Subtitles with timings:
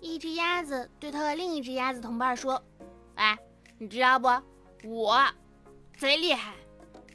[0.00, 2.62] 一只鸭子对它的另一只鸭子同伴说
[3.16, 3.38] ：“哎，
[3.78, 4.28] 你知道不？
[4.84, 5.22] 我
[5.98, 6.54] 贼厉害。”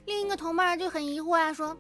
[0.06, 1.76] 另一个同伴就很疑惑啊，说：“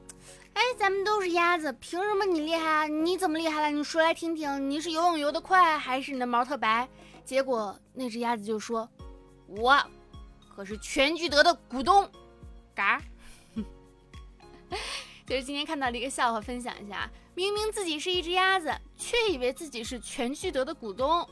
[0.53, 2.87] 哎，咱们都是鸭子，凭什么你厉害啊？
[2.87, 3.69] 你怎么厉害了？
[3.69, 6.89] 你说来听听，你是游泳游得快，还是你的毛特白？”
[7.23, 8.89] 结果那只鸭子就说
[9.47, 9.77] ：“我
[10.55, 12.09] 可是全聚德的股东。”
[12.73, 13.01] 嘎。
[15.27, 17.09] 就是今天看到的一个笑话，分享一下。
[17.35, 21.27] 明明自己是一只鸭子，却以为自己是全聚德的股东。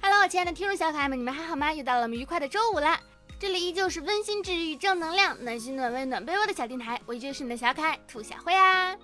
[0.00, 1.72] Hello，亲爱的听众小可爱们，你们还好吗？
[1.72, 3.00] 又到了我们愉快的周五啦！
[3.40, 8.96] 这里依旧是温馨治愈、正能量、暖心暖胃暖被窝的小电台，我依旧是你的小可爱兔小慧啊。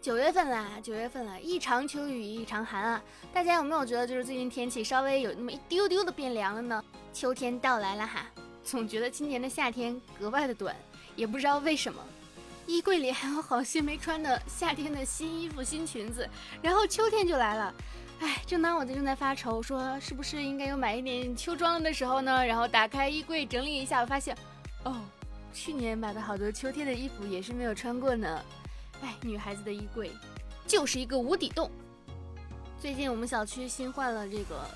[0.00, 3.02] 九月份啦，九月份了，一场秋雨一场寒啊！
[3.32, 6.84] 大家有没有觉得就是最近天气稍微有那么一丢丢的变凉了呢？
[7.12, 8.26] 秋天到来了哈，
[8.62, 10.76] 总觉得今年的夏天格外的短，
[11.16, 12.00] 也不知道为什么。
[12.68, 16.28] 衣柜里还有好些没穿的夏天的新衣服、新裙子，
[16.60, 17.74] 然后秋天就来了，
[18.20, 22.44] 哎，正当我在正在发愁，说是不是应该有买一点秋装了的时候呢？
[22.44, 24.36] 然后打开衣柜整理一下，我发现，
[24.84, 25.00] 哦，
[25.50, 28.44] 去年买的好多秋天的衣服也是没有穿过呢。
[29.00, 30.10] 哎，女孩子的衣柜
[30.66, 31.70] 就是一个无底洞。
[32.78, 34.68] 最近我们小区新换了这个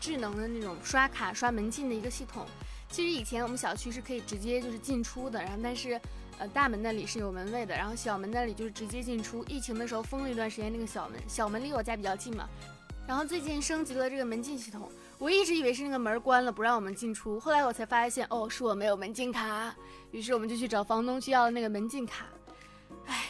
[0.00, 2.46] 智能的那种刷卡刷门禁的一个系统，
[2.88, 6.00] 其实以前我们小区是可以直接就是进出的，然后但是。
[6.40, 9.44] 呃，大门那里是有门卫的，然后小门那里就是直接进出。
[9.44, 12.48] 疫情的时候封了一段时间那个小门，小门离我家比较近嘛。
[13.06, 19.74] 然后最近升级了这个门禁系统，我一直以为是那个门关了不让我们进出，后来我才发现，哦，是我没有门禁卡。
[20.12, 22.24] 于是我们就去找房东去要了那个门禁卡。
[23.04, 23.26] 唉，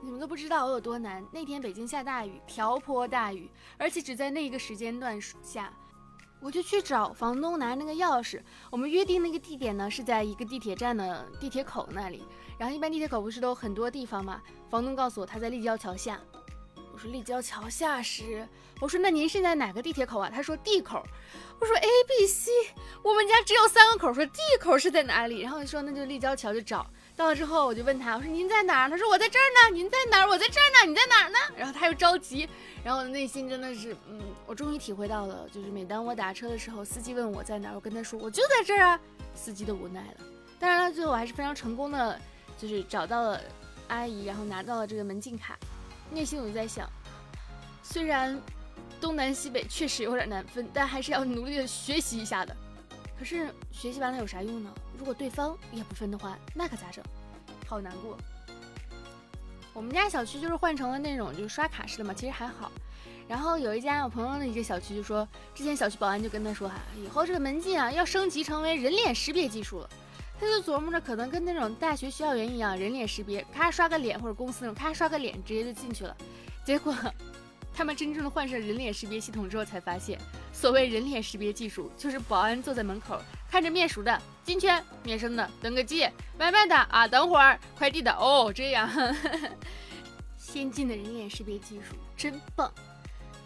[0.00, 1.26] 你们都不知道我有多难。
[1.32, 5.72] 那天北京下大雨，瓢泼大雨，而且只在那一个时间段下。
[6.40, 12.22] 我就去找房东拿那个钥匙，我们约定那个地点呢是在一个地铁站的地铁口那里，
[12.56, 14.40] 然后一般地铁口不是都很多地方嘛？
[14.70, 16.20] 房东告诉我他在立交桥下，
[16.98, 18.44] 我说立交桥下时，
[18.80, 20.28] 我说那您是在哪个地铁口啊？
[20.34, 21.00] 他说 D 口，
[21.60, 22.50] 我说 A B C，
[23.04, 25.42] 我们家只有三个口，说 D 口是在哪里？
[25.42, 26.84] 然后说那就立交桥就找。
[27.14, 28.90] 到了之后，我就问他，我说您在哪儿？
[28.90, 29.76] 他说我在这儿呢。
[29.76, 30.28] 您在哪儿？
[30.28, 30.90] 我在这儿呢。
[30.90, 31.38] 你在哪儿呢？
[31.56, 32.48] 然后他又着急，
[32.82, 39.00] 然后内心真的是，嗯，我终于体会到了，就是每当我打车的时候，司机问我在哪儿，我跟他说我就在这儿啊，
[39.36, 40.26] 司机都无奈了。
[40.58, 42.20] 当然了，最后我还是非常成功的，
[42.58, 43.40] 就是找到了
[43.86, 45.56] 阿姨，然后拿到了这个门禁卡。
[46.10, 46.90] 内心我就在想，
[47.82, 48.40] 虽然
[49.00, 52.56] 东南西北确实有点难分，但还是要努力的学习一下的。
[53.18, 54.72] 可是学习完了有啥用呢？
[54.96, 57.04] 如果对方也不分的话，那可咋整？
[57.66, 58.16] 好难过。
[59.74, 62.72] 我们家小区就是换成了那种就是刷卡式的嘛，其实还好。
[63.28, 69.90] 然后有一家我朋友的一个小区就说，之前小区保安就跟他说哈，以后这个门禁啊要升级成为人脸识别技术了。
[70.40, 76.16] 他就琢磨着可能跟那种大学校园一样，人脸识别，咔刷个脸或者公司那种咔刷个脸直接就进去了。
[76.64, 76.94] 结果。
[77.74, 80.18] 他们真正的换上人脸识别系统之后，才发现，
[80.52, 86.00] 所谓人脸识别技术，就是保安坐在门口，看着面熟的进圈，面生的登个记，
[86.38, 88.90] 外卖的啊等会儿，快递的哦这样，
[90.36, 92.68] 先进的人脸识别技术真棒。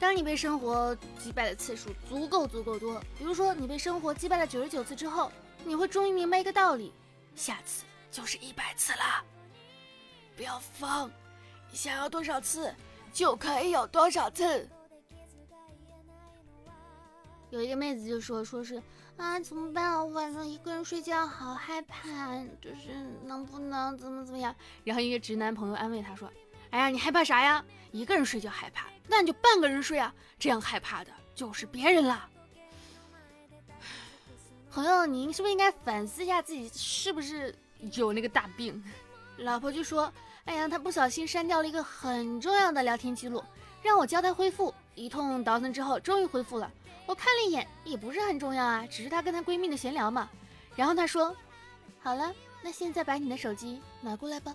[0.00, 5.30] 当你被生活击败的次数足够足够多，比如说你被生活击败了九十九次之后，
[5.64, 6.92] 你会终于明白一个道理：
[7.34, 9.24] 下次就是一百次了。
[10.36, 11.10] 不要疯，
[11.72, 12.74] 想要多少次？
[13.12, 14.68] 就可以有多少次？
[17.50, 18.82] 有一个妹子就说：“说是
[19.18, 20.06] 啊，怎么办我？
[20.06, 22.94] 晚上一个人睡觉好害怕，就是
[23.24, 26.32] 能不能怎么怎么样？”然后一个直男朋友安慰她说
[26.70, 27.62] ：“哎呀，你害怕啥呀？
[27.90, 32.28] 一个人睡觉害怕，那你就半个人睡啊，这样害怕的就是别人了。”
[34.72, 37.54] 朋友，您是不是应该反思一下自己是不是
[37.94, 38.82] 有那个大病？
[39.38, 40.12] 老婆就说。
[40.44, 43.40] 哎呀，他不小心删掉了一个很重要的聊天记录，
[43.80, 44.74] 让我教他恢复。
[44.96, 46.68] 一通倒腾之后，终于恢复了。
[47.06, 50.28] 我看了一眼，也不是很重要啊，只是她跟她闺蜜的闲聊嘛。
[50.74, 51.32] 然后她说
[52.02, 54.52] ：“好了，那现在把你的手机拿过来吧。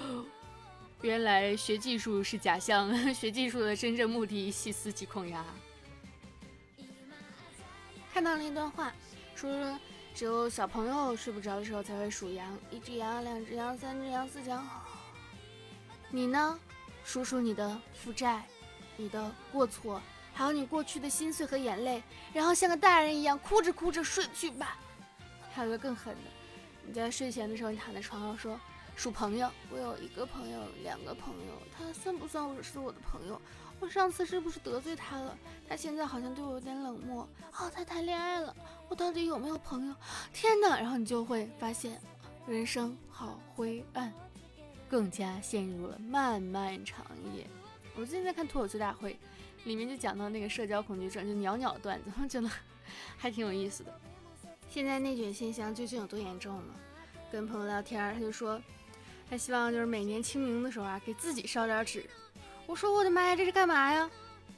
[1.02, 5.44] ”原来学技术是假象， 学技术的真正目的细思极恐呀。
[8.12, 8.92] 看到了一段话，
[9.34, 9.78] 说。
[10.12, 14.68] 只有小朋友睡不着的时候才会数羊，一只羊，两只羊，三只羊，四只羊。
[16.10, 16.58] 你呢？
[17.04, 18.44] 数数你的负债，
[18.96, 20.02] 你的过错，
[20.34, 22.02] 还有你过去的心碎和眼泪，
[22.34, 24.76] 然后像个大人一样哭着哭着睡去吧。
[25.52, 26.30] 还有个更狠的，
[26.84, 28.60] 你在睡前的时候，你躺在床上说
[28.96, 33.40] 数朋友，我有一个朋友，两个朋友，他算不算我是我的朋友？
[33.80, 35.36] 我上次是不是得罪他了？
[35.66, 37.26] 他现在好像对我有点冷漠。
[37.58, 38.54] 哦，他谈恋爱了，
[38.88, 39.94] 我到底有没有朋友？
[40.32, 40.78] 天哪！
[40.78, 41.98] 然后你就会发现，
[42.46, 44.12] 人生好灰暗，
[44.88, 47.46] 更加陷入了漫漫长夜。
[47.96, 49.18] 我最近在看脱口秀大会，
[49.64, 52.50] 里面就讲到那个社交恐惧症，就鸟鸟段子，我觉得
[53.16, 54.00] 还挺有意思的。
[54.68, 56.74] 现在内卷现象究竟有多严重呢？
[57.32, 58.60] 跟朋友聊天，他就说
[59.28, 62.08] 他希望就是每年清明的时候啊，给自己烧点纸。
[62.70, 64.08] 我说我的妈呀，这是干嘛呀？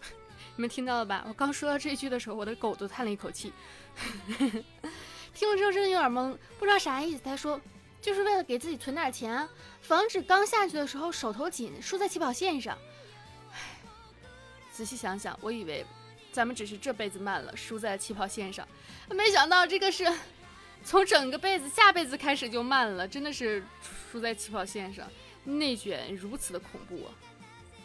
[0.54, 1.24] 你们听到了吧？
[1.26, 3.50] 我刚说到这句的时候，我的狗都叹了一口气。
[5.32, 7.22] 听了之后真的有点懵，不知道啥意思。
[7.24, 7.58] 他说
[8.02, 9.48] 就是为了给自己存点钱，
[9.80, 12.76] 防止刚下去的时候手头紧，输在起跑线上。
[14.70, 15.82] 仔细想想，我以为
[16.30, 18.68] 咱们只是这辈子慢了，输在起跑线上，
[19.08, 20.06] 没想到这个是
[20.84, 23.64] 从整个辈子下辈子开始就慢了，真的是
[24.10, 25.08] 输在起跑线上。
[25.44, 27.10] 内卷如此的恐怖啊！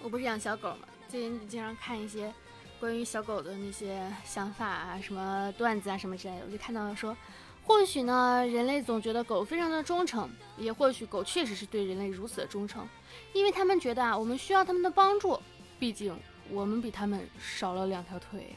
[0.04, 0.88] 我不是养小狗吗？
[1.10, 2.34] 最近经常看一些
[2.80, 7.16] 关于小狗的那些想法啊、什么段子啊、什么之类的，我就看到说，
[7.64, 12.88] 或许呢，人类总觉得狗非常的忠诚，也或许狗确实是对人类如此的忠诚，
[13.34, 15.40] 因为他们觉得啊，我们需要他们的帮助，
[15.80, 16.18] 毕竟
[16.50, 18.56] 我们比他们少了两条腿。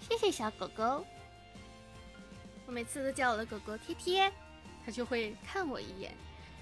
[0.00, 1.04] 谢谢小狗狗，
[2.66, 4.32] 我每次都叫我的狗狗贴贴，
[4.84, 6.12] 它就会看我一眼。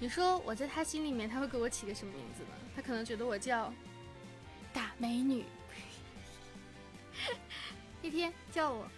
[0.02, 2.48] 你说我在他心里面，他会给我起个什么名字呢？
[2.74, 3.70] 他可能觉得我叫
[4.72, 5.44] 大美女。
[8.00, 8.88] 一天叫我，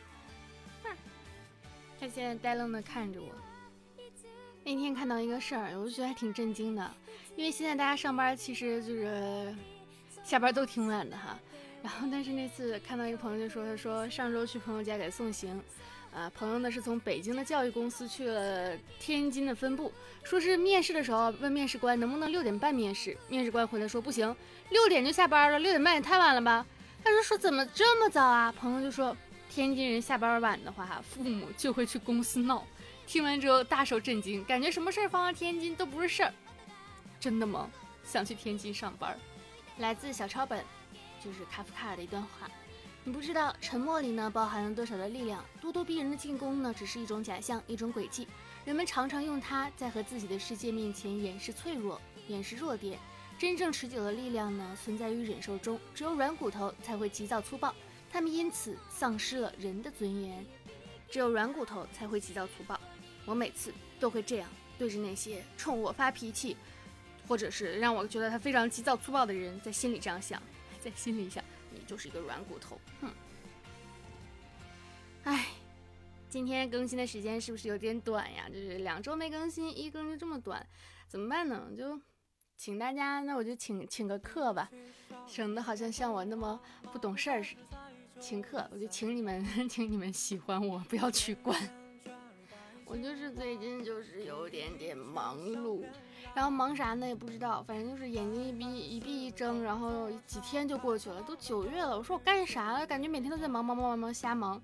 [1.99, 3.29] 他现在呆愣的看着我。
[4.63, 6.95] 那天看到一个事儿，我就觉得还挺震惊的，
[7.35, 9.53] 因为现在大家上班其实就是
[10.23, 11.37] 下班都挺晚的哈。
[11.83, 15.61] 然后但是那次看到一个朋友就说，他说上周去朋友家给送行。
[16.15, 19.91] 啊，朋友呢是从北京的教育公司去了天津的分部，
[20.23, 24.37] 说是面试的时候问面试官能不能六点半面试，面试官回来说不行，
[24.69, 26.67] 六点就下班了，六点半也太晚了吧？
[27.03, 28.53] 他说说怎么这么早啊？
[28.53, 29.17] 朋友就说
[29.49, 32.67] 天津人下班晚的话，父母就会去公司闹。
[33.07, 36.33] 听完之后大受震惊，感觉什么事儿放到天津都不是事儿。
[37.19, 37.71] 真的吗？
[38.05, 39.19] 想去天津上班？
[39.79, 40.63] 来自小抄本，
[41.25, 42.51] 就是卡夫卡的一段话。
[43.05, 48.29] 你不知道沉默里呢包含了多少的力量，咄咄逼人的进攻呢只是一种假象，一种诡计。
[48.65, 52.97] 人们常常用它在和自己的世界面前掩饰脆弱，掩饰弱点。
[53.37, 57.75] 真正持久的力量呢存在于忍受中，只有软骨头才会急躁粗暴，
[58.09, 60.47] 他们因此丧失了人的尊严。
[61.11, 62.79] 只有软骨头才会急躁粗暴。
[63.27, 64.49] 我每次都会这样
[64.79, 66.57] 对着那些冲我发脾气，
[67.27, 70.41] 或者是让我觉得他非常急躁粗暴的人，在心里这样想，
[70.81, 71.43] 在心里想。
[71.93, 73.11] 就是一个软骨头，哼！
[75.25, 75.49] 哎，
[76.27, 78.49] 今天更新的时间是不是有点短呀？
[78.49, 80.67] 就是两周没更新，一更就这么短，
[81.07, 81.71] 怎么办呢？
[81.77, 82.01] 就
[82.57, 84.71] 请大家，那我就请请个客吧，
[85.27, 86.59] 省得好像像我那么
[86.91, 87.61] 不懂事儿似的。
[88.19, 91.55] 请客，我就请你们， 请你们喜欢我，不要取关。
[92.87, 95.85] 我就是最近就是有点点忙碌。
[96.35, 97.07] 然后忙啥呢？
[97.07, 101.97] 也不知道，反正就是眼睛一闭一闭一睁，然后几天就过去了，都九月了。
[101.99, 102.87] 我说我干啥了？
[102.87, 104.61] 感觉每天都在忙忙忙忙忙瞎忙，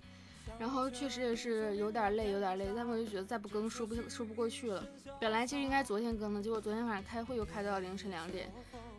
[0.58, 2.68] 然后确实也是有点累，有点累。
[2.74, 4.82] 但我就觉得再不更说不说不过去了。
[5.20, 8.50] 本来其实应该昨天更的，结果昨天晚上开会又开到凌晨两点。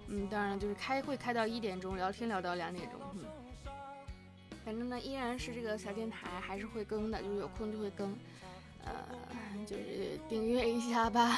[0.08, 3.00] 嗯，当然，就是开会开到一点钟，聊天聊到两点钟。
[3.14, 3.24] 嗯，
[4.66, 8.16] 反正呢，依然是这个小电台还是会更的，就是有空就会更。
[8.86, 8.92] 呃，
[9.68, 11.38] 就是订阅一下吧。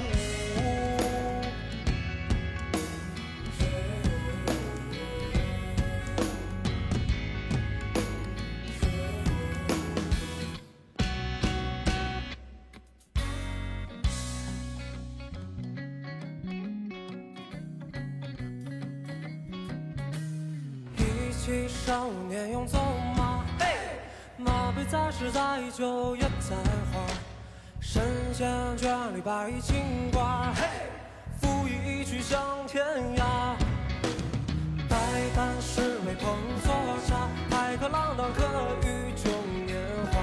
[21.45, 21.67] 湖。
[21.67, 22.77] 少年勇走
[23.17, 23.43] 马，
[24.37, 26.55] 马背再时载酒也在
[26.91, 27.01] 华。
[27.79, 30.53] 神仙眷侣摆金挂，
[31.39, 32.85] 赋一曲向天
[33.17, 33.55] 涯。
[34.87, 34.97] 百
[35.35, 36.73] 般是为捧作
[37.07, 38.45] 茶，待客锒铛可
[38.87, 39.31] 与中
[39.65, 39.77] 年
[40.11, 40.21] 华。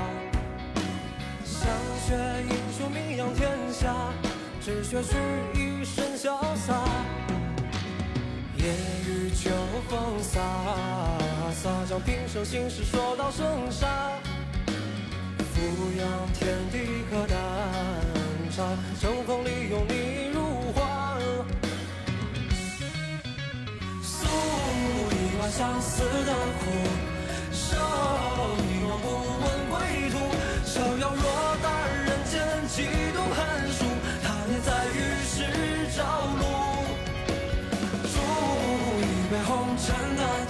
[1.44, 1.68] 想
[2.06, 2.14] 学
[2.48, 3.92] 英雄名扬天下，
[4.60, 5.16] 只学取
[9.40, 9.50] 秋
[9.88, 10.40] 风飒
[11.62, 13.87] 飒，将平生心事说到声沙。
[15.54, 15.61] 俯
[15.97, 17.38] 仰天地可丹
[18.50, 18.64] 茶，
[19.00, 21.16] 乘风里拥你入画。
[24.02, 26.64] 素衣外把相思的苦
[27.52, 27.76] 守，
[28.59, 29.07] 一往不
[29.40, 30.14] 问归途。
[30.66, 31.23] 逍遥若
[31.62, 31.68] 待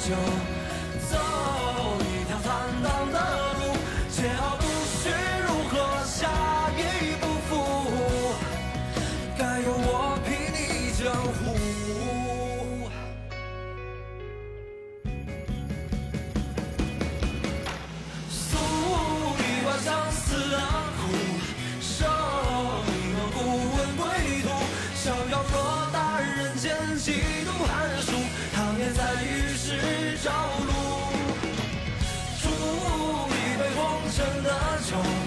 [0.09, 0.58] 就。
[34.91, 35.18] home.